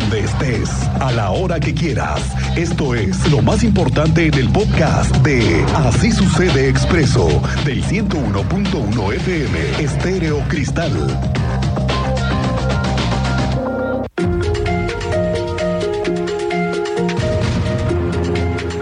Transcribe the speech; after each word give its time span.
donde 0.00 0.20
estés, 0.20 0.68
a 1.00 1.10
la 1.10 1.30
hora 1.30 1.58
que 1.58 1.72
quieras. 1.72 2.20
Esto 2.54 2.94
es 2.94 3.30
lo 3.30 3.40
más 3.40 3.62
importante 3.62 4.26
en 4.26 4.34
el 4.34 4.50
podcast 4.50 5.16
de 5.18 5.64
Así 5.74 6.12
sucede 6.12 6.68
expreso 6.68 7.26
del 7.64 7.82
101.1 7.82 9.14
FM 9.14 9.82
Estéreo 9.82 10.40
Cristal. 10.48 10.92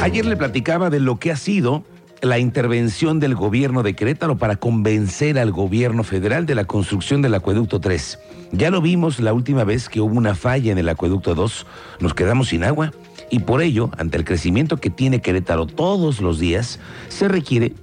Ayer 0.01 0.25
le 0.25 0.37
platicaba 0.37 0.91
de 0.91 0.99
lo 0.99 1.21
que 1.21 1.31
ha 1.31 1.37
sido 1.37 1.85
la 2.25 2.39
intervención 2.39 3.21
del 3.21 3.35
gobierno 3.35 3.83
de 3.83 3.95
Querétaro 3.95 4.37
para 4.39 4.57
convencer 4.57 5.39
al 5.39 5.53
gobierno 5.53 6.05
federal 6.05 6.47
de 6.47 6.55
la 6.55 6.65
construcción 6.65 7.21
del 7.21 7.35
acueducto 7.35 7.81
3. 7.81 8.19
Ya 8.53 8.71
lo 8.71 8.81
vimos 8.81 9.21
la 9.21 9.33
última 9.33 9.65
vez 9.65 9.89
que 9.89 10.01
hubo 10.01 10.17
una 10.17 10.35
falla 10.35 10.73
en 10.73 10.79
el 10.79 10.89
acueducto 10.89 11.35
2, 11.35 11.67
nos 12.01 12.15
quedamos 12.15 12.49
sin 12.49 12.65
agua 12.65 12.93
y 13.31 13.41
por 13.41 13.61
ello, 13.61 13.91
ante 13.99 14.17
el 14.17 14.25
crecimiento 14.25 14.79
que 14.79 14.91
tiene 14.91 15.21
Querétaro 15.21 15.67
todos 15.67 16.21
los 16.21 16.39
días, 16.39 16.81
se 17.09 17.29
requiere 17.29 17.75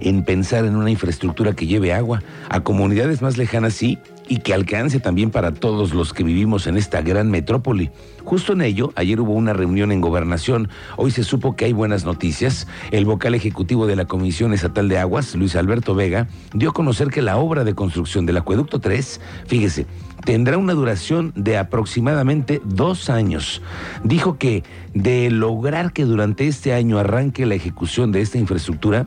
en 0.00 0.24
pensar 0.24 0.64
en 0.64 0.76
una 0.76 0.90
infraestructura 0.90 1.54
que 1.54 1.66
lleve 1.66 1.92
agua 1.92 2.22
a 2.48 2.60
comunidades 2.60 3.20
más 3.20 3.36
lejanas, 3.36 3.74
sí, 3.74 3.98
y 4.28 4.38
que 4.38 4.54
alcance 4.54 5.00
también 5.00 5.30
para 5.30 5.52
todos 5.54 5.94
los 5.94 6.12
que 6.12 6.22
vivimos 6.22 6.66
en 6.66 6.76
esta 6.76 7.02
gran 7.02 7.30
metrópoli. 7.30 7.90
Justo 8.24 8.52
en 8.52 8.62
ello, 8.62 8.92
ayer 8.94 9.20
hubo 9.20 9.32
una 9.32 9.54
reunión 9.54 9.90
en 9.90 10.00
gobernación, 10.00 10.68
hoy 10.96 11.10
se 11.10 11.24
supo 11.24 11.56
que 11.56 11.64
hay 11.64 11.72
buenas 11.72 12.04
noticias. 12.04 12.66
El 12.90 13.06
vocal 13.06 13.34
ejecutivo 13.34 13.86
de 13.86 13.96
la 13.96 14.04
Comisión 14.04 14.52
Estatal 14.52 14.88
de 14.88 14.98
Aguas, 14.98 15.34
Luis 15.34 15.56
Alberto 15.56 15.94
Vega, 15.94 16.28
dio 16.52 16.70
a 16.70 16.74
conocer 16.74 17.08
que 17.08 17.22
la 17.22 17.38
obra 17.38 17.64
de 17.64 17.74
construcción 17.74 18.26
del 18.26 18.36
acueducto 18.36 18.80
3, 18.80 19.20
fíjese, 19.46 19.86
tendrá 20.24 20.58
una 20.58 20.74
duración 20.74 21.32
de 21.36 21.56
aproximadamente 21.56 22.60
dos 22.64 23.08
años. 23.08 23.62
Dijo 24.04 24.36
que 24.36 24.62
de 24.92 25.30
lograr 25.30 25.92
que 25.92 26.04
durante 26.04 26.46
este 26.46 26.74
año 26.74 26.98
arranque 26.98 27.46
la 27.46 27.54
ejecución 27.54 28.12
de 28.12 28.20
esta 28.20 28.36
infraestructura, 28.36 29.06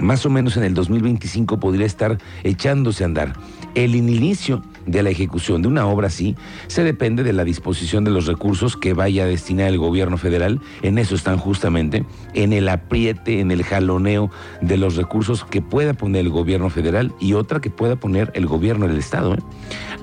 más 0.00 0.24
o 0.26 0.30
menos 0.30 0.56
en 0.56 0.64
el 0.64 0.74
2025 0.74 1.60
podría 1.60 1.86
estar 1.86 2.18
echándose 2.44 3.04
a 3.04 3.06
andar. 3.06 3.34
El 3.74 3.94
inicio 3.94 4.62
de 4.86 5.02
la 5.02 5.10
ejecución 5.10 5.62
de 5.62 5.68
una 5.68 5.86
obra 5.86 6.06
así 6.06 6.34
se 6.66 6.82
depende 6.82 7.22
de 7.22 7.32
la 7.32 7.44
disposición 7.44 8.04
de 8.04 8.10
los 8.10 8.26
recursos 8.26 8.76
que 8.76 8.94
vaya 8.94 9.24
a 9.24 9.26
destinar 9.26 9.68
el 9.68 9.78
gobierno 9.78 10.16
federal. 10.16 10.60
En 10.82 10.98
eso 10.98 11.14
están 11.14 11.36
justamente, 11.36 12.04
en 12.34 12.52
el 12.52 12.68
apriete, 12.68 13.40
en 13.40 13.50
el 13.50 13.62
jaloneo 13.62 14.30
de 14.62 14.78
los 14.78 14.96
recursos 14.96 15.44
que 15.44 15.60
pueda 15.60 15.92
poner 15.92 16.22
el 16.22 16.30
gobierno 16.30 16.70
federal 16.70 17.12
y 17.20 17.34
otra 17.34 17.60
que 17.60 17.70
pueda 17.70 17.96
poner 17.96 18.32
el 18.34 18.46
gobierno 18.46 18.88
del 18.88 18.98
Estado. 18.98 19.34
¿eh? 19.34 19.38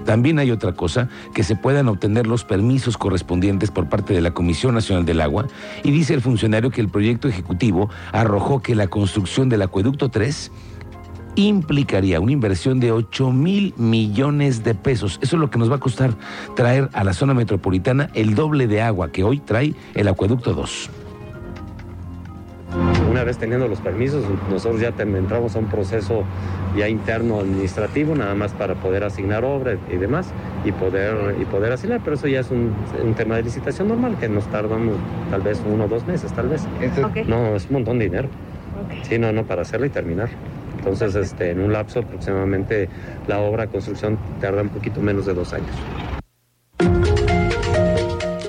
También 0.05 0.37
hay 0.37 0.51
otra 0.51 0.73
cosa, 0.73 1.09
que 1.33 1.43
se 1.43 1.55
puedan 1.55 1.87
obtener 1.87 2.27
los 2.27 2.45
permisos 2.45 2.95
correspondientes 2.97 3.71
por 3.71 3.89
parte 3.89 4.13
de 4.13 4.21
la 4.21 4.31
Comisión 4.31 4.75
Nacional 4.75 5.05
del 5.05 5.21
Agua 5.21 5.47
y 5.83 5.91
dice 5.91 6.13
el 6.13 6.21
funcionario 6.21 6.69
que 6.69 6.81
el 6.81 6.89
proyecto 6.89 7.27
ejecutivo 7.27 7.89
arrojó 8.11 8.61
que 8.61 8.75
la 8.75 8.87
construcción 8.87 9.49
del 9.49 9.63
acueducto 9.63 9.84
3 9.93 10.51
implicaría 11.35 12.19
una 12.19 12.31
inversión 12.31 12.79
de 12.79 12.91
8 12.91 13.31
mil 13.31 13.73
millones 13.77 14.63
de 14.63 14.73
pesos. 14.73 15.19
Eso 15.21 15.35
es 15.35 15.39
lo 15.39 15.49
que 15.49 15.57
nos 15.57 15.69
va 15.69 15.75
a 15.75 15.79
costar 15.79 16.11
traer 16.55 16.89
a 16.93 17.03
la 17.03 17.13
zona 17.13 17.33
metropolitana 17.33 18.09
el 18.13 18.35
doble 18.35 18.67
de 18.67 18.81
agua 18.81 19.11
que 19.11 19.23
hoy 19.23 19.39
trae 19.39 19.75
el 19.93 20.07
acueducto 20.07 20.53
2. 20.53 20.89
Una 23.09 23.23
vez 23.23 23.37
teniendo 23.37 23.67
los 23.69 23.79
permisos, 23.79 24.25
nosotros 24.49 24.81
ya 24.81 24.89
entramos 24.89 25.55
a 25.55 25.59
un 25.59 25.67
proceso 25.67 26.23
ya 26.75 26.89
interno 26.89 27.39
administrativo, 27.39 28.13
nada 28.13 28.35
más 28.35 28.51
para 28.51 28.75
poder 28.75 29.05
asignar 29.05 29.45
obras 29.45 29.77
y 29.89 29.95
demás, 29.95 30.31
y 30.65 30.73
poder, 30.73 31.35
y 31.39 31.45
poder 31.45 31.71
asignar, 31.71 32.01
pero 32.03 32.17
eso 32.17 32.27
ya 32.27 32.41
es 32.41 32.51
un, 32.51 32.73
tema 33.15 33.37
de 33.37 33.43
licitación 33.43 33.87
normal, 33.87 34.17
que 34.19 34.27
nos 34.27 34.45
tardamos 34.47 34.95
tal 35.31 35.41
vez 35.41 35.61
uno 35.65 35.85
o 35.85 35.87
dos 35.87 36.05
meses, 36.05 36.33
tal 36.33 36.49
vez. 36.49 36.67
No, 37.27 37.55
es 37.55 37.67
un 37.67 37.73
montón 37.73 37.99
de 37.99 38.05
dinero. 38.05 38.27
Sí, 39.03 39.17
no, 39.17 39.31
no, 39.31 39.45
para 39.45 39.63
hacerlo 39.63 39.85
y 39.85 39.89
terminar. 39.89 40.29
Entonces, 40.77 41.15
este, 41.15 41.51
en 41.51 41.61
un 41.61 41.73
lapso 41.73 41.99
aproximadamente 41.99 42.89
la 43.27 43.39
obra 43.39 43.65
de 43.65 43.71
construcción 43.71 44.17
tarda 44.39 44.61
un 44.61 44.69
poquito 44.69 45.01
menos 45.01 45.25
de 45.25 45.33
dos 45.33 45.53
años. 45.53 45.75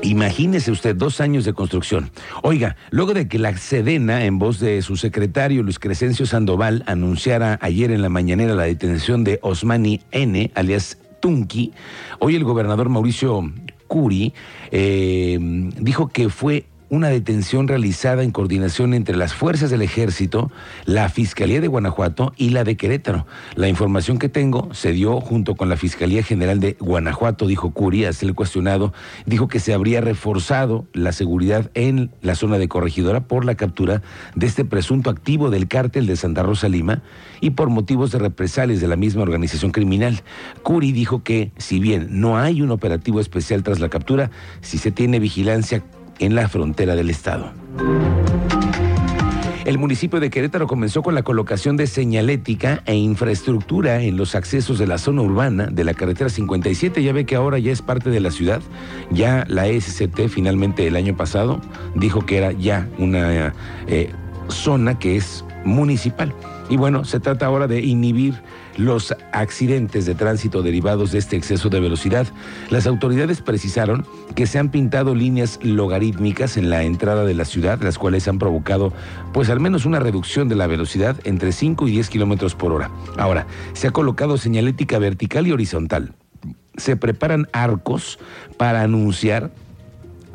Imagínese 0.03 0.71
usted 0.71 0.95
dos 0.95 1.21
años 1.21 1.45
de 1.45 1.53
construcción. 1.53 2.11
Oiga, 2.43 2.77
luego 2.91 3.13
de 3.13 3.27
que 3.27 3.39
la 3.39 3.57
Sedena, 3.57 4.25
en 4.25 4.39
voz 4.39 4.61
de 4.61 4.81
su 4.83 4.97
secretario 4.97 5.65
Luis 5.65 5.79
Crescencio 5.81 6.27
Sandoval, 6.27 6.85
anunciara 6.87 7.59
ayer 7.61 7.91
en 7.91 8.03
la 8.03 8.09
mañanera 8.09 8.55
la 8.55 8.65
detención 8.65 9.25
de 9.25 9.41
Osmani 9.43 10.03
N., 10.13 10.53
alias 10.55 10.99
Tunki, 11.21 11.73
hoy 12.21 12.37
el 12.37 12.45
gobernador 12.45 12.89
Mauricio 12.89 13.53
Curi 13.89 14.33
eh, 14.71 15.39
dijo 15.41 16.09
que 16.09 16.29
fue 16.29 16.67
una 16.89 17.09
detención 17.09 17.67
realizada 17.67 18.23
en 18.23 18.31
coordinación 18.31 18.95
entre 18.95 19.17
las 19.17 19.35
fuerzas 19.35 19.71
del 19.71 19.83
ejército, 19.83 20.53
la 20.85 21.09
Fiscalía 21.09 21.61
de 21.61 21.69
Guanajuato 21.69 22.33
y 22.37 22.51
la 22.51 22.65
de 22.65 22.77
Querétaro. 22.77 23.27
La 23.55 23.69
información 23.69 24.19
que 24.19 24.29
tengo 24.29 24.73
se 24.73 24.93
dio 24.93 25.21
junto 25.21 25.57
con 25.57 25.69
la 25.69 25.77
Fiscalía 25.77 26.23
General 26.23 26.61
de 26.61 26.77
Guanajuato, 26.79 27.47
dijo 27.47 27.73
Curi, 27.73 28.05
a 28.05 28.11
el 28.21 28.35
cuestionado, 28.35 28.93
dijo 29.27 29.49
que 29.49 29.61
se 29.61 29.75
habría 29.75 30.01
reforzado 30.01 30.87
la 30.93 31.13
seguridad 31.13 31.71
en 31.75 32.11
la 32.23 32.35
zona 32.35 32.59
de 32.59 32.69
Corregidora 32.69 33.27
por 33.27 33.45
la 33.45 33.57
captura 33.57 34.03
de 34.35 34.47
este 34.47 34.65
presunto 34.65 35.11
activo 35.11 35.51
del 35.51 35.69
cártel 35.69 36.07
de 36.07 36.17
Santa 36.17 36.43
Rosa 36.43 36.69
Lima 36.69 37.03
y 37.41 37.51
por 37.51 37.69
motivos 37.69 38.13
de 38.13 38.19
represalias 38.19 38.81
de 38.81 38.89
la 38.89 38.97
misma 38.97 39.23
organización 39.23 39.73
criminal. 39.73 40.23
Curi 40.63 40.93
dijo 40.93 41.23
que, 41.23 41.51
si 41.59 41.81
bien 41.81 42.09
no 42.11 42.39
hay 42.39 42.63
un 42.63 42.71
operativo 42.71 43.21
especial 43.21 43.63
tras 43.63 43.81
la 43.81 43.89
captura, 43.89 44.31
si 44.61 44.79
se 44.79 44.93
tiene 44.93 45.19
vigilancia 45.19 45.83
en 46.19 46.35
la 46.35 46.49
frontera 46.49 46.97
del 46.97 47.11
estado. 47.11 47.53
El 49.67 49.79
municipio 49.79 50.21
de 50.21 50.31
Querétaro 50.31 50.69
comenzó 50.69 51.03
con 51.03 51.17
la 51.17 51.25
colocación 51.25 51.77
de 51.77 51.89
señalética 51.89 52.85
e 52.87 52.95
infraestructura 52.95 54.01
en 54.01 54.17
los 54.17 54.37
accesos 54.37 54.79
de 54.79 54.87
la 54.87 54.97
zona 54.97 55.23
urbana 55.23 55.67
de 55.67 55.83
la 55.83 55.93
carretera 55.93 56.31
57. 56.31 57.03
Ya 57.03 57.13
ve 57.13 57.27
que 57.27 57.35
ahora 57.35 57.59
ya 57.59 57.73
es 57.73 57.83
parte 57.83 58.11
de 58.11 58.21
la 58.21 58.31
ciudad. 58.31 58.63
Ya 59.11 59.45
la 59.49 59.67
SCT 59.67 60.29
finalmente 60.29 60.87
el 60.87 60.95
año 60.95 61.17
pasado 61.17 61.61
dijo 61.97 62.25
que 62.25 62.39
era 62.39 62.53
ya 62.53 62.89
una 62.99 63.55
eh, 63.89 64.13
zona 64.47 65.01
que 65.01 65.17
es 65.17 65.45
municipal. 65.65 66.33
Y 66.69 66.77
bueno, 66.77 67.05
se 67.05 67.21
trata 67.21 67.47
ahora 67.47 67.69
de 67.69 67.81
inhibir 67.81 68.35
los 68.77 69.15
accidentes 69.33 70.05
de 70.05 70.15
tránsito 70.15 70.63
derivados 70.63 71.13
de 71.13 71.19
este 71.19 71.37
exceso 71.37 71.69
de 71.69 71.81
velocidad. 71.81 72.27
Las 72.71 72.87
autoridades 72.87 73.41
precisaron 73.41 74.05
que 74.35 74.47
se 74.47 74.59
han 74.59 74.71
pintado 74.71 75.15
líneas 75.15 75.59
logarítmicas 75.63 76.57
en 76.57 76.69
la 76.71 76.83
entrada 76.83 77.25
de 77.25 77.35
la 77.35 77.45
ciudad, 77.45 77.81
las 77.83 77.99
cuales 77.99 78.27
han 78.29 78.39
provocado 78.39 78.93
pues 79.33 79.49
al 79.49 79.61
menos 79.61 79.87
una 79.87 80.01
reducción 80.01 80.49
de 80.49 80.57
la 80.57 80.67
velocidad 80.67 81.17
entre 81.25 81.53
5 81.53 81.89
y 81.89 81.93
10 81.93 82.09
kilómetros 82.09 82.55
por 82.55 82.73
hora. 82.73 82.91
Ahora, 83.17 83.47
se 83.73 83.89
ha 83.89 83.93
colocado 83.93 84.37
señalética 84.37 84.99
vertical 84.99 85.47
y 85.47 85.53
horizontal. 85.53 86.15
Se 86.77 86.97
preparan 86.97 87.49
arcos 87.53 88.19
para 88.59 88.83
anunciar 88.83 89.51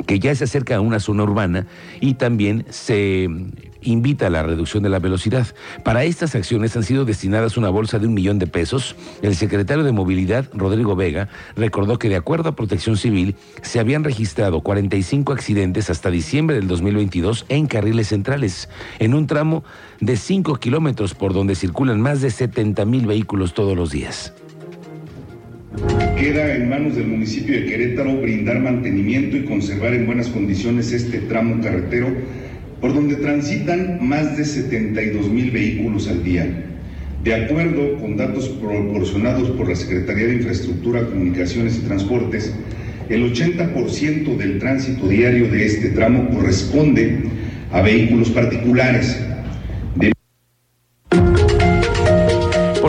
que 0.07 0.19
ya 0.19 0.33
se 0.33 0.45
acerca 0.45 0.77
a 0.77 0.81
una 0.81 0.99
zona 0.99 1.23
urbana 1.23 1.67
y 1.99 2.15
también 2.15 2.65
se 2.69 3.29
invita 3.81 4.27
a 4.27 4.29
la 4.29 4.43
reducción 4.43 4.83
de 4.83 4.89
la 4.89 4.99
velocidad. 4.99 5.47
Para 5.83 6.03
estas 6.03 6.35
acciones 6.35 6.75
han 6.75 6.83
sido 6.83 7.05
destinadas 7.05 7.57
una 7.57 7.69
bolsa 7.69 7.99
de 7.99 8.07
un 8.07 8.13
millón 8.13 8.39
de 8.39 8.47
pesos. 8.47 8.95
El 9.21 9.35
secretario 9.35 9.83
de 9.83 9.91
Movilidad, 9.91 10.47
Rodrigo 10.53 10.95
Vega, 10.95 11.29
recordó 11.55 11.99
que 11.99 12.09
de 12.09 12.15
acuerdo 12.15 12.49
a 12.49 12.55
Protección 12.55 12.97
Civil 12.97 13.35
se 13.61 13.79
habían 13.79 14.03
registrado 14.03 14.61
45 14.61 15.33
accidentes 15.33 15.89
hasta 15.89 16.11
diciembre 16.11 16.55
del 16.55 16.67
2022 16.67 17.45
en 17.49 17.67
carriles 17.67 18.07
centrales, 18.07 18.69
en 18.99 19.13
un 19.13 19.27
tramo 19.27 19.63
de 19.99 20.17
5 20.17 20.55
kilómetros 20.57 21.13
por 21.13 21.33
donde 21.33 21.55
circulan 21.55 22.01
más 22.01 22.21
de 22.21 22.31
70 22.31 22.85
mil 22.85 23.05
vehículos 23.05 23.53
todos 23.53 23.75
los 23.75 23.91
días. 23.91 24.33
Queda 26.17 26.53
en 26.55 26.69
manos 26.69 26.95
del 26.95 27.07
municipio 27.07 27.55
de 27.55 27.65
Querétaro 27.65 28.21
brindar 28.21 28.59
mantenimiento 28.59 29.37
y 29.37 29.45
conservar 29.45 29.93
en 29.93 30.05
buenas 30.05 30.27
condiciones 30.27 30.91
este 30.91 31.19
tramo 31.19 31.61
carretero 31.63 32.13
por 32.81 32.93
donde 32.95 33.15
transitan 33.17 33.99
más 34.01 34.35
de 34.35 34.43
72 34.43 35.29
mil 35.29 35.51
vehículos 35.51 36.07
al 36.07 36.23
día. 36.23 36.49
De 37.23 37.35
acuerdo 37.35 37.97
con 37.99 38.17
datos 38.17 38.49
proporcionados 38.49 39.51
por 39.51 39.69
la 39.69 39.75
Secretaría 39.75 40.25
de 40.25 40.35
Infraestructura, 40.37 41.05
Comunicaciones 41.05 41.77
y 41.77 41.81
Transportes, 41.81 42.51
el 43.09 43.31
80% 43.31 44.35
del 44.37 44.57
tránsito 44.57 45.07
diario 45.07 45.47
de 45.49 45.65
este 45.65 45.89
tramo 45.89 46.29
corresponde 46.29 47.19
a 47.71 47.81
vehículos 47.81 48.31
particulares, 48.31 49.19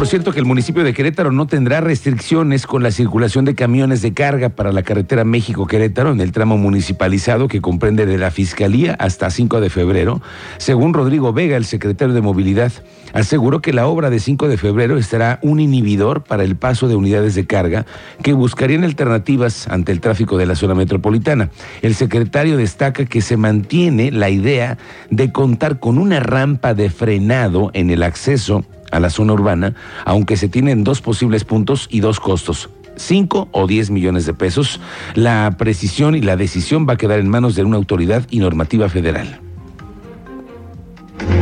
por 0.02 0.08
cierto, 0.08 0.32
que 0.32 0.40
el 0.40 0.46
municipio 0.46 0.82
de 0.82 0.94
Querétaro 0.94 1.30
no 1.30 1.46
tendrá 1.46 1.80
restricciones 1.80 2.66
con 2.66 2.82
la 2.82 2.90
circulación 2.90 3.44
de 3.44 3.54
camiones 3.54 4.02
de 4.02 4.12
carga 4.12 4.48
para 4.48 4.72
la 4.72 4.82
carretera 4.82 5.22
México-Querétaro 5.22 6.10
en 6.10 6.20
el 6.20 6.32
tramo 6.32 6.58
municipalizado 6.58 7.46
que 7.46 7.60
comprende 7.60 8.04
de 8.04 8.18
la 8.18 8.32
Fiscalía 8.32 8.96
hasta 8.98 9.30
5 9.30 9.60
de 9.60 9.70
febrero. 9.70 10.20
Según 10.58 10.92
Rodrigo 10.92 11.32
Vega, 11.32 11.56
el 11.56 11.64
secretario 11.64 12.14
de 12.14 12.20
Movilidad, 12.20 12.72
aseguró 13.12 13.62
que 13.62 13.72
la 13.72 13.86
obra 13.86 14.10
de 14.10 14.18
5 14.18 14.48
de 14.48 14.56
febrero 14.56 14.98
estará 14.98 15.38
un 15.40 15.60
inhibidor 15.60 16.24
para 16.24 16.42
el 16.42 16.56
paso 16.56 16.88
de 16.88 16.96
unidades 16.96 17.36
de 17.36 17.46
carga 17.46 17.86
que 18.24 18.32
buscarían 18.32 18.82
alternativas 18.82 19.68
ante 19.68 19.92
el 19.92 20.00
tráfico 20.00 20.36
de 20.36 20.46
la 20.46 20.56
zona 20.56 20.74
metropolitana. 20.74 21.50
El 21.80 21.94
secretario 21.94 22.56
destaca 22.56 23.04
que 23.04 23.20
se 23.20 23.36
mantiene 23.36 24.10
la 24.10 24.30
idea 24.30 24.78
de 25.10 25.30
contar 25.30 25.78
con 25.78 25.96
una 25.96 26.18
rampa 26.18 26.74
de 26.74 26.90
frenado 26.90 27.70
en 27.72 27.90
el 27.90 28.02
acceso 28.02 28.64
a 28.92 29.00
la 29.00 29.10
zona 29.10 29.32
urbana, 29.32 29.74
aunque 30.04 30.36
se 30.36 30.48
tienen 30.48 30.84
dos 30.84 31.00
posibles 31.00 31.44
puntos 31.44 31.88
y 31.90 32.00
dos 32.00 32.20
costos. 32.20 32.70
5 32.96 33.48
o 33.50 33.66
10 33.66 33.90
millones 33.90 34.26
de 34.26 34.34
pesos. 34.34 34.80
La 35.14 35.56
precisión 35.58 36.14
y 36.14 36.20
la 36.20 36.36
decisión 36.36 36.86
va 36.88 36.94
a 36.94 36.98
quedar 36.98 37.18
en 37.18 37.28
manos 37.28 37.54
de 37.56 37.64
una 37.64 37.76
autoridad 37.76 38.26
y 38.30 38.38
normativa 38.38 38.88
federal 38.88 39.40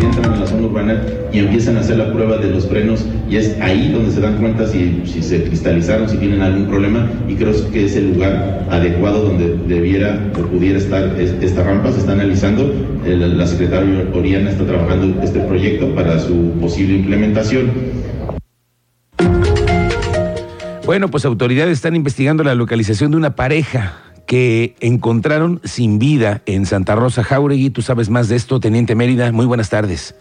entran 0.03 0.35
en 0.35 0.41
la 0.41 0.47
zona 0.47 0.67
urbana 0.67 1.03
y 1.33 1.39
empiezan 1.39 1.77
a 1.77 1.81
hacer 1.81 1.97
la 1.97 2.13
prueba 2.13 2.37
de 2.39 2.51
los 2.51 2.67
frenos 2.67 3.05
y 3.29 3.37
es 3.37 3.57
ahí 3.61 3.91
donde 3.93 4.11
se 4.11 4.21
dan 4.21 4.39
cuenta 4.39 4.67
si, 4.67 5.03
si 5.05 5.23
se 5.23 5.45
cristalizaron, 5.45 6.09
si 6.09 6.17
tienen 6.17 6.43
algún 6.43 6.67
problema 6.67 7.09
y 7.29 7.35
creo 7.35 7.53
que 7.71 7.85
es 7.85 7.97
el 7.97 8.15
lugar 8.15 8.67
adecuado 8.71 9.23
donde 9.23 9.57
debiera 9.67 10.21
o 10.39 10.43
pudiera 10.47 10.79
estar 10.79 11.19
esta 11.21 11.63
rampa. 11.63 11.93
Se 11.93 12.01
está 12.01 12.13
analizando, 12.13 12.73
la 13.07 13.47
secretaria 13.47 14.07
Oriana 14.15 14.51
está 14.51 14.65
trabajando 14.65 15.23
este 15.23 15.41
proyecto 15.41 15.95
para 15.95 16.19
su 16.19 16.53
posible 16.61 16.97
implementación. 16.97 17.71
Bueno, 20.85 21.09
pues 21.09 21.25
autoridades 21.25 21.73
están 21.75 21.95
investigando 21.95 22.43
la 22.43 22.55
localización 22.57 23.13
de 23.13 23.17
una 23.17 23.37
pareja 23.37 24.10
que 24.31 24.77
encontraron 24.79 25.61
sin 25.65 25.99
vida 25.99 26.43
en 26.47 26.65
Santa 26.65 26.95
Rosa 26.95 27.25
Jauregui. 27.25 27.71
Tú 27.71 27.83
sabes 27.83 28.11
más 28.11 28.29
de 28.29 28.37
esto, 28.37 28.61
Teniente 28.61 28.95
Mérida. 28.95 29.33
Muy 29.33 29.45
buenas 29.45 29.71
tardes. 29.71 30.15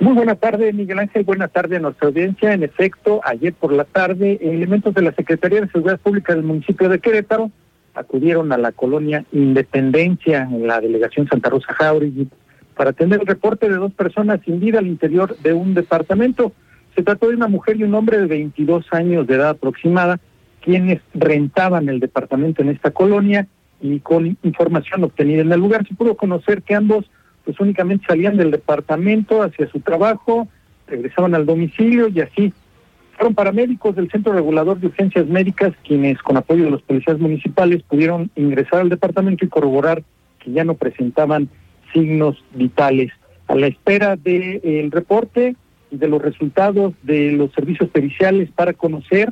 Muy 0.00 0.14
buenas 0.14 0.40
tardes, 0.40 0.74
Miguel 0.74 0.98
Ángel. 0.98 1.22
Buenas 1.22 1.52
tardes 1.52 1.78
a 1.78 1.82
nuestra 1.82 2.08
audiencia. 2.08 2.52
En 2.52 2.64
efecto, 2.64 3.20
ayer 3.22 3.52
por 3.52 3.72
la 3.72 3.84
tarde, 3.84 4.40
elementos 4.42 4.92
de 4.94 5.02
la 5.02 5.12
Secretaría 5.12 5.60
de 5.60 5.68
Seguridad 5.68 6.00
Pública 6.00 6.34
del 6.34 6.42
municipio 6.42 6.88
de 6.88 6.98
Querétaro 6.98 7.52
acudieron 7.94 8.50
a 8.50 8.58
la 8.58 8.72
colonia 8.72 9.24
Independencia 9.30 10.42
en 10.42 10.66
la 10.66 10.80
delegación 10.80 11.28
Santa 11.28 11.50
Rosa 11.50 11.72
Jauregui 11.72 12.28
para 12.76 12.90
atender 12.90 13.20
el 13.20 13.28
reporte 13.28 13.68
de 13.68 13.76
dos 13.76 13.92
personas 13.92 14.40
sin 14.44 14.58
vida 14.58 14.80
al 14.80 14.88
interior 14.88 15.36
de 15.38 15.52
un 15.52 15.74
departamento. 15.74 16.50
Se 16.96 17.04
trató 17.04 17.28
de 17.28 17.36
una 17.36 17.46
mujer 17.46 17.76
y 17.76 17.84
un 17.84 17.94
hombre 17.94 18.18
de 18.18 18.26
22 18.26 18.86
años 18.90 19.24
de 19.28 19.36
edad 19.36 19.50
aproximada 19.50 20.18
quienes 20.64 21.02
rentaban 21.12 21.90
el 21.90 22.00
departamento 22.00 22.62
en 22.62 22.70
esta 22.70 22.90
colonia 22.90 23.46
y 23.82 24.00
con 24.00 24.38
información 24.42 25.04
obtenida 25.04 25.42
en 25.42 25.52
el 25.52 25.60
lugar 25.60 25.86
se 25.86 25.94
pudo 25.94 26.16
conocer 26.16 26.62
que 26.62 26.74
ambos 26.74 27.04
pues 27.44 27.60
únicamente 27.60 28.06
salían 28.06 28.38
del 28.38 28.50
departamento 28.50 29.42
hacia 29.42 29.68
su 29.68 29.80
trabajo, 29.80 30.48
regresaban 30.86 31.34
al 31.34 31.44
domicilio 31.44 32.08
y 32.08 32.20
así. 32.20 32.54
Fueron 33.12 33.34
paramédicos 33.34 33.94
del 33.94 34.10
Centro 34.10 34.32
Regulador 34.32 34.80
de 34.80 34.86
Urgencias 34.86 35.26
Médicas 35.26 35.74
quienes 35.86 36.18
con 36.22 36.38
apoyo 36.38 36.64
de 36.64 36.70
los 36.70 36.80
policías 36.80 37.18
municipales 37.18 37.82
pudieron 37.82 38.30
ingresar 38.34 38.80
al 38.80 38.88
departamento 38.88 39.44
y 39.44 39.48
corroborar 39.48 40.02
que 40.38 40.50
ya 40.50 40.64
no 40.64 40.74
presentaban 40.74 41.50
signos 41.92 42.42
vitales. 42.54 43.12
A 43.48 43.54
la 43.54 43.66
espera 43.66 44.16
del 44.16 44.90
reporte 44.90 45.56
y 45.90 45.98
de 45.98 46.08
los 46.08 46.22
resultados 46.22 46.94
de 47.02 47.32
los 47.32 47.52
servicios 47.52 47.90
periciales 47.90 48.48
para 48.50 48.72
conocer 48.72 49.30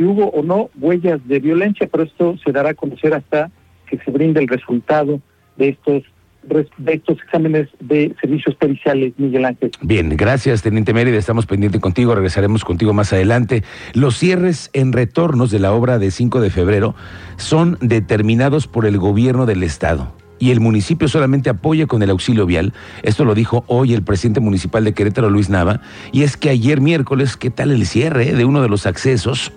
si 0.00 0.04
hubo 0.04 0.30
o 0.30 0.42
no 0.42 0.70
huellas 0.80 1.20
de 1.28 1.40
violencia, 1.40 1.86
pero 1.86 2.04
esto 2.04 2.34
se 2.42 2.52
dará 2.52 2.70
a 2.70 2.74
conocer 2.74 3.12
hasta 3.12 3.50
que 3.86 3.98
se 3.98 4.10
brinde 4.10 4.40
el 4.40 4.48
resultado 4.48 5.20
de 5.58 5.68
estos 5.68 6.04
de 6.42 6.94
estos 6.94 7.18
exámenes 7.22 7.68
de 7.80 8.14
servicios 8.18 8.54
periciales, 8.54 9.12
Miguel 9.18 9.44
Ángel. 9.44 9.72
Bien, 9.82 10.08
gracias, 10.16 10.62
Teniente 10.62 10.94
Mérida. 10.94 11.18
Estamos 11.18 11.44
pendientes 11.44 11.82
contigo, 11.82 12.14
regresaremos 12.14 12.64
contigo 12.64 12.94
más 12.94 13.12
adelante. 13.12 13.62
Los 13.92 14.16
cierres 14.16 14.70
en 14.72 14.94
retornos 14.94 15.50
de 15.50 15.58
la 15.58 15.74
obra 15.74 15.98
de 15.98 16.10
5 16.10 16.40
de 16.40 16.48
febrero 16.48 16.94
son 17.36 17.76
determinados 17.82 18.66
por 18.66 18.86
el 18.86 18.96
gobierno 18.96 19.44
del 19.44 19.62
Estado 19.62 20.14
y 20.38 20.50
el 20.50 20.60
municipio 20.60 21.08
solamente 21.08 21.50
apoya 21.50 21.86
con 21.86 22.02
el 22.02 22.08
auxilio 22.08 22.46
vial. 22.46 22.72
Esto 23.02 23.26
lo 23.26 23.34
dijo 23.34 23.64
hoy 23.66 23.92
el 23.92 24.02
presidente 24.02 24.40
municipal 24.40 24.82
de 24.82 24.94
Querétaro, 24.94 25.28
Luis 25.28 25.50
Nava, 25.50 25.82
y 26.10 26.22
es 26.22 26.38
que 26.38 26.48
ayer 26.48 26.80
miércoles, 26.80 27.36
¿qué 27.36 27.50
tal 27.50 27.70
el 27.70 27.84
cierre 27.84 28.32
de 28.32 28.46
uno 28.46 28.62
de 28.62 28.70
los 28.70 28.86
accesos? 28.86 29.52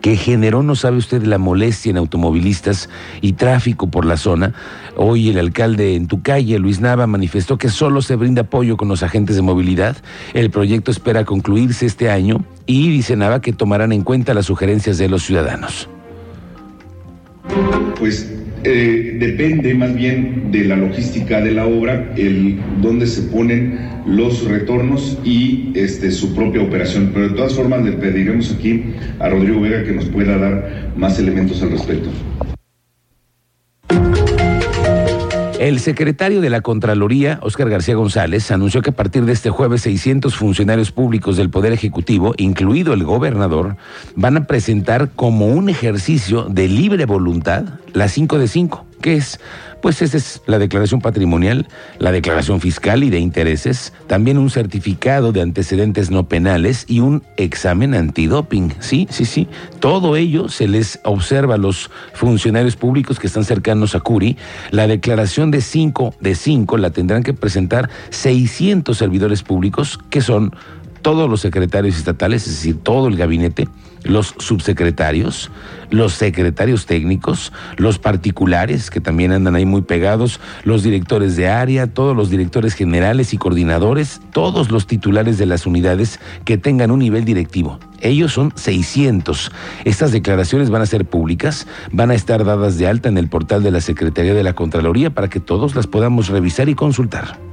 Que 0.00 0.16
generó, 0.16 0.62
no 0.62 0.74
sabe 0.74 0.96
usted, 0.96 1.22
la 1.22 1.38
molestia 1.38 1.90
en 1.90 1.96
automovilistas 1.96 2.88
y 3.20 3.34
tráfico 3.34 3.88
por 3.88 4.04
la 4.04 4.16
zona. 4.16 4.52
Hoy 4.96 5.28
el 5.28 5.38
alcalde 5.38 5.94
en 5.94 6.06
tu 6.06 6.22
calle, 6.22 6.58
Luis 6.58 6.80
Nava, 6.80 7.06
manifestó 7.06 7.58
que 7.58 7.68
solo 7.68 8.02
se 8.02 8.16
brinda 8.16 8.42
apoyo 8.42 8.76
con 8.76 8.88
los 8.88 9.02
agentes 9.02 9.36
de 9.36 9.42
movilidad. 9.42 9.96
El 10.34 10.50
proyecto 10.50 10.90
espera 10.90 11.24
concluirse 11.24 11.86
este 11.86 12.10
año 12.10 12.44
y 12.66 12.90
dice 12.90 13.16
Nava 13.16 13.40
que 13.40 13.52
tomarán 13.52 13.92
en 13.92 14.02
cuenta 14.02 14.34
las 14.34 14.46
sugerencias 14.46 14.98
de 14.98 15.08
los 15.08 15.22
ciudadanos. 15.22 15.88
Pues 17.98 18.32
eh, 18.68 19.16
depende 19.20 19.74
más 19.74 19.94
bien 19.94 20.50
de 20.50 20.64
la 20.64 20.76
logística 20.76 21.40
de 21.40 21.52
la 21.52 21.66
obra, 21.66 22.12
el 22.16 22.58
dónde 22.82 23.06
se 23.06 23.22
ponen 23.22 23.78
los 24.06 24.44
retornos 24.44 25.18
y 25.24 25.70
este, 25.74 26.10
su 26.10 26.34
propia 26.34 26.62
operación. 26.62 27.12
Pero 27.14 27.28
de 27.28 27.36
todas 27.36 27.54
formas 27.54 27.84
le 27.84 27.92
pediremos 27.92 28.52
aquí 28.52 28.82
a 29.20 29.28
Rodrigo 29.28 29.60
Vega 29.60 29.84
que 29.84 29.92
nos 29.92 30.06
pueda 30.06 30.36
dar 30.36 30.92
más 30.96 31.16
elementos 31.20 31.62
al 31.62 31.70
respecto. 31.70 32.10
El 35.58 35.80
secretario 35.80 36.42
de 36.42 36.50
la 36.50 36.60
Contraloría, 36.60 37.38
Óscar 37.40 37.70
García 37.70 37.94
González, 37.94 38.50
anunció 38.50 38.82
que 38.82 38.90
a 38.90 38.94
partir 38.94 39.24
de 39.24 39.32
este 39.32 39.48
jueves 39.48 39.80
600 39.82 40.36
funcionarios 40.36 40.92
públicos 40.92 41.38
del 41.38 41.48
Poder 41.48 41.72
Ejecutivo, 41.72 42.34
incluido 42.36 42.92
el 42.92 43.04
gobernador, 43.04 43.78
van 44.16 44.36
a 44.36 44.46
presentar 44.46 45.10
como 45.16 45.46
un 45.46 45.70
ejercicio 45.70 46.42
de 46.42 46.68
libre 46.68 47.06
voluntad 47.06 47.64
la 47.94 48.08
5 48.08 48.38
de 48.38 48.48
5 48.48 48.86
¿Qué 49.00 49.14
es? 49.14 49.40
Pues 49.86 50.02
esa 50.02 50.16
es 50.16 50.42
la 50.46 50.58
declaración 50.58 51.00
patrimonial, 51.00 51.68
la 52.00 52.10
declaración 52.10 52.60
fiscal 52.60 53.04
y 53.04 53.10
de 53.10 53.20
intereses, 53.20 53.92
también 54.08 54.36
un 54.36 54.50
certificado 54.50 55.30
de 55.30 55.42
antecedentes 55.42 56.10
no 56.10 56.26
penales 56.26 56.86
y 56.88 56.98
un 56.98 57.22
examen 57.36 57.94
antidoping. 57.94 58.74
Sí, 58.80 59.06
sí, 59.10 59.24
sí. 59.24 59.46
Todo 59.78 60.16
ello 60.16 60.48
se 60.48 60.66
les 60.66 60.98
observa 61.04 61.54
a 61.54 61.58
los 61.58 61.88
funcionarios 62.14 62.74
públicos 62.74 63.20
que 63.20 63.28
están 63.28 63.44
cercanos 63.44 63.94
a 63.94 64.00
Curi. 64.00 64.36
La 64.72 64.88
declaración 64.88 65.52
de 65.52 65.60
5 65.60 66.16
de 66.18 66.34
5 66.34 66.78
la 66.78 66.90
tendrán 66.90 67.22
que 67.22 67.32
presentar 67.32 67.88
600 68.10 68.98
servidores 68.98 69.44
públicos 69.44 70.00
que 70.10 70.20
son 70.20 70.52
todos 71.02 71.30
los 71.30 71.42
secretarios 71.42 71.96
estatales, 71.96 72.44
es 72.48 72.54
decir, 72.54 72.82
todo 72.82 73.06
el 73.06 73.16
gabinete, 73.16 73.68
los 74.06 74.34
subsecretarios, 74.38 75.50
los 75.90 76.14
secretarios 76.14 76.86
técnicos, 76.86 77.52
los 77.76 77.98
particulares 77.98 78.90
que 78.90 79.00
también 79.00 79.32
andan 79.32 79.54
ahí 79.54 79.66
muy 79.66 79.82
pegados, 79.82 80.40
los 80.64 80.82
directores 80.82 81.36
de 81.36 81.48
área, 81.48 81.86
todos 81.86 82.16
los 82.16 82.30
directores 82.30 82.74
generales 82.74 83.32
y 83.34 83.38
coordinadores, 83.38 84.20
todos 84.32 84.70
los 84.70 84.86
titulares 84.86 85.38
de 85.38 85.46
las 85.46 85.66
unidades 85.66 86.20
que 86.44 86.58
tengan 86.58 86.90
un 86.90 87.00
nivel 87.00 87.24
directivo. 87.24 87.78
Ellos 88.00 88.32
son 88.32 88.52
600. 88.54 89.52
Estas 89.84 90.12
declaraciones 90.12 90.70
van 90.70 90.82
a 90.82 90.86
ser 90.86 91.06
públicas, 91.06 91.66
van 91.92 92.10
a 92.10 92.14
estar 92.14 92.44
dadas 92.44 92.78
de 92.78 92.86
alta 92.86 93.08
en 93.08 93.18
el 93.18 93.28
portal 93.28 93.62
de 93.62 93.70
la 93.70 93.80
Secretaría 93.80 94.34
de 94.34 94.42
la 94.42 94.54
Contraloría 94.54 95.10
para 95.10 95.28
que 95.28 95.40
todos 95.40 95.74
las 95.74 95.86
podamos 95.86 96.28
revisar 96.28 96.68
y 96.68 96.74
consultar. 96.74 97.45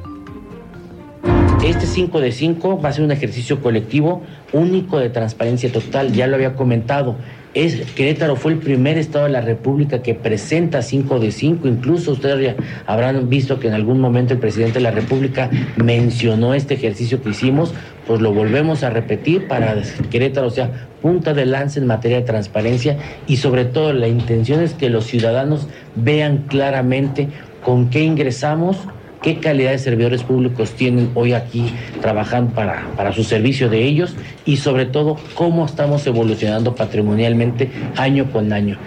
Este 1.64 1.86
5 1.86 2.20
de 2.20 2.34
5 2.34 2.82
va 2.82 2.90
a 2.90 2.92
ser 2.92 3.06
un 3.06 3.12
ejercicio 3.12 3.62
colectivo 3.62 4.22
único 4.52 5.00
de 5.00 5.10
transparencia 5.10 5.72
total, 5.72 6.12
ya 6.12 6.28
lo 6.28 6.36
había 6.36 6.56
comentado. 6.56 7.16
Es, 7.54 7.90
Querétaro 7.94 8.36
fue 8.36 8.52
el 8.52 8.58
primer 8.58 8.98
estado 8.98 9.26
de 9.26 9.32
la 9.32 9.40
República 9.40 10.02
que 10.02 10.14
presenta 10.14 10.82
5 10.82 11.20
de 11.22 11.32
5. 11.32 11.66
Incluso 11.70 12.12
ustedes 12.12 12.56
habrán 12.86 13.30
visto 13.30 13.62
que 13.62 13.70
en 13.70 13.76
algún 13.76 14.02
momento 14.02 14.34
el 14.34 14.42
presidente 14.42 14.80
de 14.80 14.82
la 14.82 14.92
República 14.92 15.50
mencionó 15.78 16.54
este 16.54 16.74
ejercicio 16.74 17.24
que 17.24 17.30
hicimos. 17.30 17.74
Pues 18.08 18.20
lo 18.20 18.34
volvemos 18.34 18.84
a 18.84 18.90
repetir 18.90 19.48
para 19.48 19.76
que 19.76 20.10
Querétaro 20.10 20.50
sea 20.50 20.90
punta 21.02 21.34
de 21.34 21.46
lanza 21.46 21.80
en 21.80 21.88
materia 21.88 22.18
de 22.18 22.26
transparencia 22.26 22.98
y 23.26 23.38
sobre 23.38 23.64
todo 23.64 23.94
la 23.94 24.10
intención 24.10 24.62
es 24.62 24.74
que 24.74 24.90
los 24.90 25.06
ciudadanos 25.06 25.70
vean 25.96 26.40
claramente 26.50 27.30
con 27.64 27.90
qué 27.90 28.04
ingresamos, 28.04 28.80
qué 29.24 29.40
calidad 29.40 29.72
de 29.72 29.80
servidores 29.80 30.22
públicos 30.22 30.72
tienen 30.72 31.10
hoy 31.16 31.34
aquí 31.34 31.74
trabajando 32.02 32.54
para, 32.54 32.86
para 32.96 33.14
su 33.14 33.24
servicio 33.24 33.70
de 33.70 33.84
ellos 33.84 34.16
y 34.46 34.58
sobre 34.58 34.86
todo 34.86 35.18
cómo 35.34 35.66
estamos 35.66 36.06
evolucionando 36.06 36.76
patrimonialmente 36.76 37.72
año 37.96 38.32
con 38.32 38.54
año. 38.54 38.78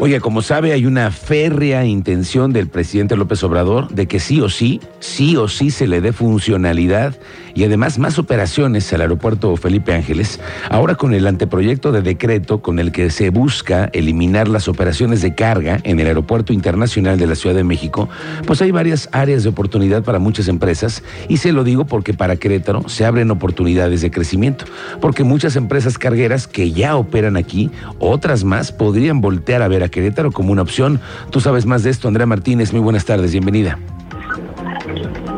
Oye, 0.00 0.20
como 0.20 0.42
sabe, 0.42 0.72
hay 0.72 0.84
una 0.84 1.10
férrea 1.10 1.86
intención 1.86 2.52
del 2.52 2.68
presidente 2.68 3.16
López 3.16 3.42
Obrador 3.42 3.88
de 3.88 4.06
que 4.06 4.20
sí 4.20 4.40
o 4.40 4.50
sí, 4.50 4.80
sí 5.00 5.36
o 5.36 5.48
sí 5.48 5.70
se 5.70 5.86
le 5.86 6.02
dé 6.02 6.12
funcionalidad 6.12 7.16
y 7.54 7.64
además 7.64 7.98
más 7.98 8.18
operaciones 8.18 8.92
al 8.92 9.00
aeropuerto 9.00 9.56
Felipe 9.56 9.94
Ángeles. 9.94 10.40
Ahora 10.68 10.94
con 10.96 11.14
el 11.14 11.26
anteproyecto 11.26 11.92
de 11.92 12.02
decreto 12.02 12.60
con 12.60 12.78
el 12.78 12.92
que 12.92 13.10
se 13.10 13.30
busca 13.30 13.90
eliminar 13.92 14.48
las 14.48 14.68
operaciones 14.68 15.22
de 15.22 15.34
carga 15.34 15.80
en 15.84 16.00
el 16.00 16.06
aeropuerto 16.06 16.52
internacional 16.52 17.18
de 17.18 17.26
la 17.26 17.34
Ciudad 17.34 17.56
de 17.56 17.64
México, 17.64 18.08
pues 18.46 18.60
hay 18.62 18.70
varias 18.70 19.08
áreas 19.12 19.42
de 19.42 19.48
oportunidad 19.48 20.02
para 20.02 20.18
muchas 20.18 20.48
empresas 20.48 21.02
y 21.28 21.38
se 21.38 21.52
lo 21.52 21.64
digo 21.64 21.86
porque 21.86 22.14
para 22.14 22.36
Querétaro 22.36 22.88
se 22.88 23.04
abren 23.04 23.30
oportunidades 23.30 24.00
de 24.00 24.10
crecimiento, 24.10 24.64
porque 25.00 25.24
muchas 25.24 25.56
empresas 25.56 25.98
cargueras 25.98 26.46
que 26.46 26.72
ya 26.72 26.96
operan 26.96 27.36
aquí, 27.36 27.70
otras 27.98 28.44
más 28.44 28.72
podrían 28.72 29.20
voltear 29.20 29.62
a 29.62 29.68
ver 29.68 29.82
a 29.82 29.88
Querétaro 29.88 30.32
como 30.32 30.52
una 30.52 30.62
opción. 30.62 31.00
Tú 31.30 31.40
sabes 31.40 31.66
más 31.66 31.82
de 31.82 31.90
esto, 31.90 32.08
Andrea 32.08 32.26
Martínez. 32.26 32.72
Muy 32.72 32.80
buenas 32.80 33.04
tardes, 33.04 33.32
bienvenida. 33.32 33.78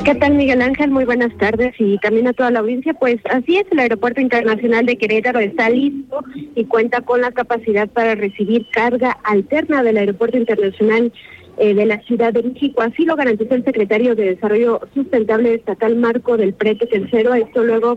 ¿Qué 0.06 0.14
tal, 0.14 0.34
Miguel 0.34 0.62
Ángel? 0.62 0.92
Muy 0.92 1.04
buenas 1.04 1.36
tardes 1.36 1.74
y 1.80 1.98
también 1.98 2.28
a 2.28 2.32
toda 2.32 2.52
la 2.52 2.60
audiencia. 2.60 2.94
Pues 2.94 3.16
así 3.28 3.56
es, 3.56 3.64
el 3.72 3.80
Aeropuerto 3.80 4.20
Internacional 4.20 4.86
de 4.86 4.96
Querétaro 4.96 5.40
está 5.40 5.68
listo 5.68 6.22
y 6.54 6.64
cuenta 6.66 7.00
con 7.00 7.22
la 7.22 7.32
capacidad 7.32 7.88
para 7.88 8.14
recibir 8.14 8.68
carga 8.70 9.18
alterna 9.24 9.82
del 9.82 9.96
Aeropuerto 9.96 10.36
Internacional 10.38 11.12
eh, 11.58 11.74
de 11.74 11.86
la 11.86 12.00
Ciudad 12.02 12.32
de 12.32 12.42
México. 12.42 12.82
Así 12.82 13.04
lo 13.04 13.16
garantizó 13.16 13.54
el 13.54 13.64
secretario 13.64 14.14
de 14.14 14.34
Desarrollo 14.34 14.80
Sustentable 14.94 15.54
Estatal 15.54 15.96
Marco 15.96 16.36
del 16.36 16.54
Prete 16.54 16.86
Tercero. 16.86 17.34
Esto 17.34 17.64
luego 17.64 17.96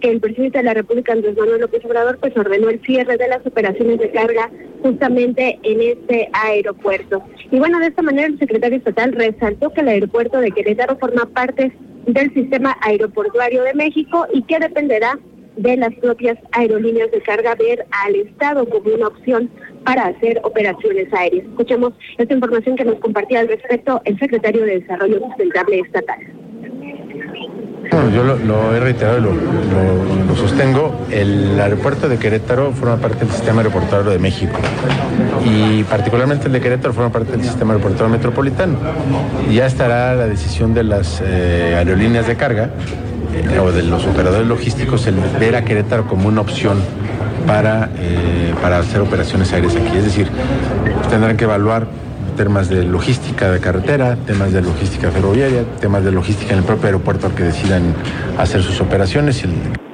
que 0.00 0.10
el 0.10 0.20
presidente 0.20 0.58
de 0.58 0.64
la 0.64 0.74
República, 0.74 1.12
Andrés 1.12 1.36
Manuel 1.36 1.62
López 1.62 1.84
Obrador, 1.84 2.18
pues 2.18 2.36
ordenó 2.36 2.68
el 2.68 2.80
cierre 2.82 3.16
de 3.16 3.28
las 3.28 3.44
operaciones 3.46 3.98
de 3.98 4.10
carga 4.10 4.50
justamente 4.82 5.58
en 5.62 5.80
este 5.80 6.28
aeropuerto. 6.32 7.22
Y 7.50 7.58
bueno, 7.58 7.78
de 7.80 7.86
esta 7.86 8.02
manera 8.02 8.28
el 8.28 8.38
secretario 8.38 8.78
estatal 8.78 9.12
resaltó 9.12 9.70
que 9.70 9.80
el 9.80 9.88
aeropuerto 9.88 10.38
de 10.38 10.52
Querétaro 10.52 10.96
forma 10.98 11.26
parte 11.26 11.72
del 12.06 12.32
sistema 12.34 12.76
aeroportuario 12.82 13.62
de 13.62 13.74
México 13.74 14.26
y 14.32 14.42
que 14.42 14.58
dependerá 14.58 15.18
de 15.56 15.76
las 15.76 15.94
propias 15.94 16.38
aerolíneas 16.52 17.10
de 17.10 17.20
carga 17.22 17.54
ver 17.54 17.86
al 17.90 18.14
Estado 18.16 18.68
como 18.68 18.94
una 18.94 19.08
opción 19.08 19.50
para 19.84 20.06
hacer 20.06 20.40
operaciones 20.44 21.12
aéreas. 21.12 21.46
Escuchemos 21.46 21.92
esta 22.18 22.34
información 22.34 22.76
que 22.76 22.84
nos 22.84 22.96
compartía 22.96 23.40
al 23.40 23.48
respecto 23.48 24.00
el 24.04 24.18
secretario 24.18 24.64
de 24.64 24.80
Desarrollo 24.80 25.20
Sustentable 25.20 25.80
Estatal. 25.80 26.18
Bueno, 27.90 28.10
yo 28.10 28.22
lo, 28.22 28.76
he 28.76 28.80
reiterado 28.80 29.18
y 29.18 30.28
lo, 30.28 30.36
sostengo. 30.36 30.94
El 31.10 31.58
aeropuerto 31.60 32.08
de 32.08 32.18
Querétaro 32.18 32.72
forma 32.72 32.96
parte 32.98 33.24
del 33.24 33.30
sistema 33.30 33.62
aeroportuario 33.62 34.10
de 34.10 34.18
México 34.18 34.58
y 35.44 35.82
particularmente 35.84 36.46
el 36.46 36.52
de 36.52 36.60
Querétaro 36.60 36.94
forma 36.94 37.10
parte 37.10 37.32
del 37.32 37.42
sistema 37.42 37.72
aeroportuario 37.72 38.12
metropolitano. 38.14 38.78
Ya 39.50 39.66
estará 39.66 40.14
la 40.14 40.28
decisión 40.28 40.72
de 40.72 40.84
las 40.84 41.20
eh, 41.24 41.74
aerolíneas 41.76 42.28
de 42.28 42.36
carga 42.36 42.70
o 43.62 43.72
de 43.72 43.82
los 43.82 44.06
operadores 44.06 44.46
logísticos 44.46 45.06
el 45.06 45.16
ver 45.38 45.56
a 45.56 45.64
Querétaro 45.64 46.06
como 46.06 46.28
una 46.28 46.40
opción 46.40 46.78
para, 47.46 47.90
eh, 47.98 48.54
para 48.62 48.78
hacer 48.78 49.00
operaciones 49.00 49.52
aéreas 49.52 49.76
aquí. 49.76 49.96
Es 49.96 50.04
decir, 50.04 50.28
tendrán 51.08 51.36
que 51.36 51.44
evaluar 51.44 51.86
temas 52.36 52.68
de 52.68 52.84
logística 52.84 53.50
de 53.50 53.60
carretera, 53.60 54.16
temas 54.26 54.52
de 54.52 54.62
logística 54.62 55.10
ferroviaria, 55.10 55.64
temas 55.80 56.04
de 56.04 56.12
logística 56.12 56.52
en 56.52 56.60
el 56.60 56.64
propio 56.64 56.86
aeropuerto 56.86 57.26
al 57.26 57.34
que 57.34 57.44
decidan 57.44 57.94
hacer 58.38 58.62
sus 58.62 58.80
operaciones. 58.80 59.42
Y 59.44 59.89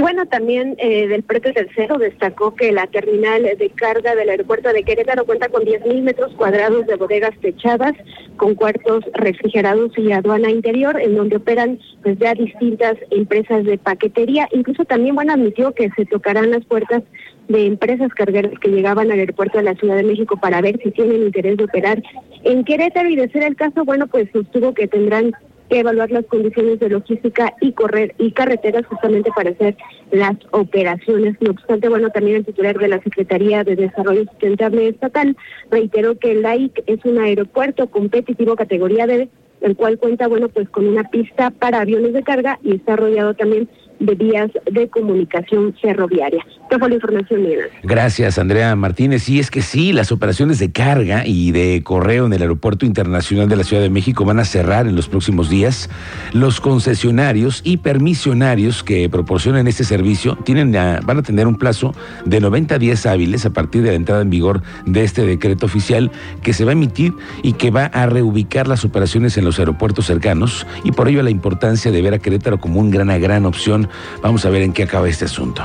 bueno, 0.00 0.26
también 0.26 0.76
eh, 0.78 1.08
del 1.08 1.22
precio 1.22 1.52
tercero 1.54 1.98
destacó 1.98 2.54
que 2.54 2.72
la 2.72 2.86
terminal 2.86 3.42
de 3.42 3.70
carga 3.70 4.14
del 4.14 4.28
aeropuerto 4.28 4.72
de 4.72 4.82
Querétaro 4.82 5.24
cuenta 5.24 5.48
con 5.48 5.62
10.000 5.62 6.02
metros 6.02 6.32
cuadrados 6.34 6.86
de 6.86 6.96
bodegas 6.96 7.38
techadas, 7.40 7.94
con 8.36 8.54
cuartos 8.54 9.04
refrigerados 9.14 9.96
y 9.96 10.12
aduana 10.12 10.50
interior, 10.50 11.00
en 11.00 11.16
donde 11.16 11.36
operan 11.36 11.78
pues 12.02 12.18
ya 12.18 12.34
distintas 12.34 12.96
empresas 13.10 13.64
de 13.64 13.78
paquetería. 13.78 14.48
Incluso 14.52 14.84
también, 14.84 15.14
bueno, 15.14 15.32
admitió 15.32 15.72
que 15.72 15.90
se 15.96 16.04
tocarán 16.04 16.50
las 16.50 16.64
puertas 16.66 17.02
de 17.48 17.66
empresas 17.66 18.12
cargueras 18.12 18.52
que 18.60 18.68
llegaban 18.68 19.10
al 19.10 19.18
aeropuerto 19.18 19.58
de 19.58 19.64
la 19.64 19.74
Ciudad 19.74 19.96
de 19.96 20.02
México 20.02 20.36
para 20.36 20.60
ver 20.60 20.78
si 20.82 20.90
tienen 20.90 21.22
interés 21.22 21.56
de 21.56 21.64
operar 21.64 22.02
en 22.44 22.64
Querétaro 22.64 23.08
y 23.08 23.16
de 23.16 23.30
ser 23.30 23.42
el 23.42 23.56
caso, 23.56 23.84
bueno, 23.84 24.06
pues 24.06 24.28
sostuvo 24.32 24.74
que 24.74 24.86
tendrán 24.86 25.32
evaluar 25.70 26.10
las 26.10 26.24
condiciones 26.26 26.80
de 26.80 26.88
logística 26.88 27.54
y 27.60 27.72
correr 27.72 28.14
y 28.18 28.32
carreteras 28.32 28.86
justamente 28.86 29.30
para 29.34 29.50
hacer 29.50 29.76
las 30.10 30.36
operaciones. 30.50 31.36
No 31.40 31.50
obstante, 31.50 31.88
bueno, 31.88 32.10
también 32.10 32.38
el 32.38 32.44
titular 32.44 32.78
de 32.78 32.88
la 32.88 33.02
Secretaría 33.02 33.64
de 33.64 33.76
Desarrollo 33.76 34.24
Sustentable 34.24 34.88
Estatal 34.88 35.36
reiteró 35.70 36.18
que 36.18 36.32
el 36.32 36.42
LAIC 36.42 36.82
es 36.86 37.04
un 37.04 37.18
aeropuerto 37.18 37.88
competitivo 37.88 38.56
categoría 38.56 39.06
D, 39.06 39.28
el 39.60 39.76
cual 39.76 39.98
cuenta, 39.98 40.28
bueno, 40.28 40.48
pues 40.48 40.68
con 40.68 40.86
una 40.86 41.04
pista 41.04 41.50
para 41.50 41.80
aviones 41.80 42.12
de 42.12 42.22
carga 42.22 42.58
y 42.62 42.76
está 42.76 42.96
rodeado 42.96 43.34
también 43.34 43.68
de 44.00 44.14
vías 44.14 44.50
de 44.70 44.88
comunicación 44.88 45.74
ferroviaria. 45.80 46.44
Esta 46.62 46.78
fue 46.78 46.88
la 46.88 46.94
información, 46.96 47.42
Miguel. 47.42 47.68
Gracias, 47.82 48.38
Andrea 48.38 48.74
Martínez. 48.76 49.28
Y 49.28 49.38
es 49.38 49.50
que 49.50 49.62
sí, 49.62 49.92
las 49.92 50.12
operaciones 50.12 50.58
de 50.58 50.70
carga 50.70 51.26
y 51.26 51.50
de 51.52 51.82
correo 51.82 52.26
en 52.26 52.32
el 52.32 52.42
Aeropuerto 52.42 52.84
Internacional 52.84 53.48
de 53.48 53.56
la 53.56 53.64
Ciudad 53.64 53.82
de 53.82 53.90
México 53.90 54.24
van 54.24 54.38
a 54.38 54.44
cerrar 54.44 54.86
en 54.86 54.94
los 54.94 55.08
próximos 55.08 55.48
días. 55.48 55.88
Los 56.32 56.60
concesionarios 56.60 57.62
y 57.64 57.78
permisionarios 57.78 58.82
que 58.82 59.08
proporcionan 59.08 59.66
este 59.66 59.84
servicio 59.84 60.36
tienen 60.44 60.72
van 60.72 61.18
a 61.18 61.22
tener 61.22 61.46
un 61.46 61.56
plazo 61.56 61.94
de 62.24 62.40
90 62.40 62.78
días 62.78 63.06
hábiles 63.06 63.46
a 63.46 63.50
partir 63.50 63.82
de 63.82 63.90
la 63.90 63.96
entrada 63.96 64.22
en 64.22 64.30
vigor 64.30 64.62
de 64.84 65.04
este 65.04 65.24
decreto 65.24 65.66
oficial 65.66 66.10
que 66.42 66.52
se 66.52 66.64
va 66.64 66.70
a 66.70 66.72
emitir 66.72 67.14
y 67.42 67.54
que 67.54 67.70
va 67.70 67.86
a 67.86 68.06
reubicar 68.06 68.68
las 68.68 68.84
operaciones 68.84 69.38
en 69.38 69.44
los 69.44 69.58
aeropuertos 69.58 70.06
cercanos 70.06 70.66
y 70.84 70.92
por 70.92 71.08
ello 71.08 71.22
la 71.22 71.30
importancia 71.30 71.90
de 71.90 72.02
ver 72.02 72.14
a 72.14 72.18
Querétaro 72.18 72.58
como 72.58 72.80
una 72.80 72.90
gran, 72.90 73.20
gran 73.20 73.46
opción 73.46 73.87
Vamos 74.22 74.44
a 74.44 74.50
ver 74.50 74.62
en 74.62 74.72
qué 74.72 74.84
acaba 74.84 75.08
este 75.08 75.24
asunto. 75.26 75.64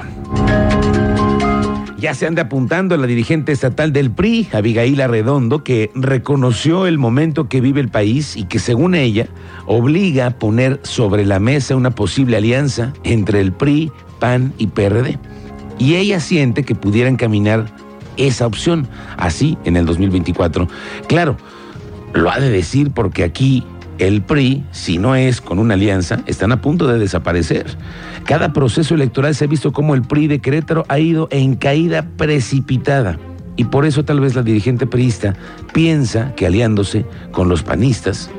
Ya 2.03 2.13
se 2.13 2.27
anda 2.27 2.41
apuntando 2.41 2.97
la 2.97 3.07
dirigente 3.07 3.53
estatal 3.53 3.93
del 3.93 4.11
PRI, 4.11 4.49
Abigail 4.51 4.99
Arredondo, 4.99 5.63
que 5.63 5.89
reconoció 5.95 6.85
el 6.85 6.97
momento 6.97 7.47
que 7.47 7.61
vive 7.61 7.79
el 7.79 7.87
país 7.87 8.35
y 8.35 8.43
que 8.43 8.59
según 8.59 8.93
ella 8.93 9.27
obliga 9.67 10.25
a 10.25 10.31
poner 10.31 10.81
sobre 10.83 11.25
la 11.25 11.39
mesa 11.39 11.77
una 11.77 11.91
posible 11.91 12.35
alianza 12.35 12.91
entre 13.05 13.39
el 13.39 13.53
PRI, 13.53 13.89
PAN 14.19 14.53
y 14.57 14.67
PRD. 14.67 15.17
Y 15.79 15.95
ella 15.95 16.19
siente 16.19 16.63
que 16.63 16.75
pudieran 16.75 17.15
caminar 17.15 17.67
esa 18.17 18.47
opción, 18.47 18.85
así 19.15 19.57
en 19.63 19.77
el 19.77 19.85
2024. 19.85 20.67
Claro, 21.07 21.37
lo 22.13 22.29
ha 22.29 22.39
de 22.39 22.49
decir 22.49 22.91
porque 22.91 23.23
aquí 23.23 23.63
el 23.99 24.21
PRI, 24.21 24.63
si 24.71 24.97
no 24.97 25.15
es 25.15 25.41
con 25.41 25.59
una 25.59 25.75
alianza, 25.75 26.19
están 26.25 26.51
a 26.51 26.61
punto 26.61 26.87
de 26.87 26.99
desaparecer. 26.99 27.65
Cada 28.25 28.53
proceso 28.53 28.95
electoral 28.95 29.35
se 29.35 29.45
ha 29.45 29.47
visto 29.47 29.71
como 29.71 29.93
el 29.93 30.01
PRI 30.01 30.27
de 30.27 30.39
Querétaro 30.39 30.85
ha 30.87 30.99
ido 30.99 31.27
en 31.31 31.55
caída 31.55 32.05
precipitada. 32.17 33.17
Y 33.55 33.65
por 33.65 33.85
eso 33.85 34.03
tal 34.03 34.19
vez 34.19 34.35
la 34.35 34.41
dirigente 34.41 34.87
priista 34.87 35.35
piensa 35.73 36.33
que 36.35 36.47
aliándose 36.47 37.05
con 37.31 37.49
los 37.49 37.61
panistas 37.61 38.31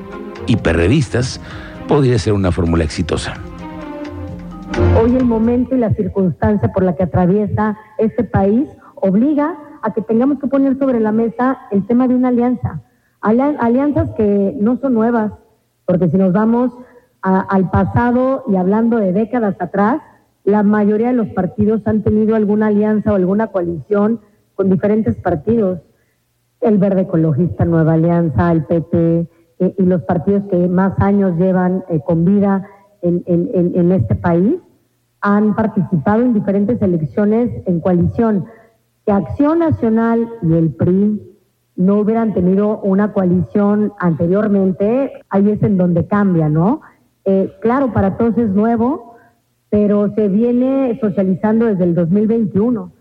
y 0.47 0.57
perredistas 0.57 1.41
podría 1.87 2.19
ser 2.19 2.33
una 2.33 2.51
fórmula 2.51 2.85
exitosa. 2.85 3.35
Hoy 5.01 5.15
el 5.15 5.25
momento 5.25 5.77
y 5.77 5.79
la 5.79 5.95
circunstancia 5.95 6.73
por 6.73 6.83
la 6.83 6.97
que 6.97 7.05
atraviesa 7.05 7.79
este 7.99 8.25
país 8.25 8.67
obliga 8.97 9.57
a 9.83 9.93
que 9.93 10.03
tengamos 10.03 10.41
que 10.41 10.49
poner 10.49 10.79
sobre 10.79 10.99
la 10.99 11.13
mesa 11.13 11.59
el 11.71 11.87
tema 11.87 12.09
de 12.09 12.15
una 12.17 12.29
alianza. 12.29 12.81
Alianzas 13.21 14.11
que 14.17 14.55
no 14.59 14.79
son 14.79 14.95
nuevas, 14.95 15.33
porque 15.87 16.09
si 16.09 16.17
nos 16.17 16.33
vamos 16.33 16.73
al 17.23 17.71
pasado 17.71 18.45
y 18.49 18.57
hablando 18.57 18.99
de 18.99 19.13
décadas 19.13 19.57
atrás, 19.59 20.03
la 20.45 20.63
mayoría 20.63 21.09
de 21.09 21.15
los 21.15 21.29
partidos 21.29 21.81
han 21.87 22.03
tenido 22.03 22.37
alguna 22.37 22.67
alianza 22.67 23.13
o 23.13 23.15
alguna 23.15 23.47
coalición 23.47 24.21
con 24.55 24.69
diferentes 24.69 25.17
partidos. 25.17 25.81
El 26.61 26.77
Verde 26.79 27.03
Ecologista, 27.03 27.65
Nueva 27.65 27.95
Alianza, 27.95 28.53
el 28.53 28.65
PP 28.65 29.29
eh, 29.59 29.75
y 29.79 29.83
los 29.85 30.03
partidos 30.03 30.45
que 30.51 30.69
más 30.69 30.93
años 31.01 31.39
llevan 31.39 31.85
eh, 31.89 32.01
con 32.05 32.25
vida 32.25 32.69
en, 33.01 33.23
en 33.27 33.93
este 33.93 34.15
país 34.15 34.57
han 35.25 35.55
participado 35.55 36.21
en 36.21 36.35
diferentes 36.35 36.81
elecciones 36.83 37.51
en 37.65 37.81
coalición. 37.81 38.45
Que 39.07 39.13
Acción 39.13 39.61
Nacional 39.61 40.29
y 40.43 40.53
el 40.53 40.75
PRI 40.75 41.34
no 41.77 41.99
hubieran 41.99 42.35
tenido 42.35 42.79
una 42.81 43.13
coalición 43.13 43.93
anteriormente, 43.99 45.13
ahí 45.29 45.51
es 45.51 45.63
en 45.63 45.77
donde 45.77 46.07
cambia, 46.07 46.49
¿no? 46.49 46.83
Eh, 47.25 47.53
claro, 47.61 47.93
para 47.93 48.17
todos 48.17 48.37
es 48.39 48.51
nuevo, 48.51 49.17
pero 49.71 50.13
se 50.15 50.29
viene 50.29 50.99
socializando 51.01 51.67
desde 51.67 51.85
el 51.85 51.95
2021. 51.95 52.93